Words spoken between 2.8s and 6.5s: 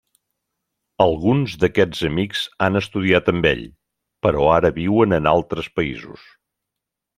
estudiat amb ell, però ara viuen en altres països.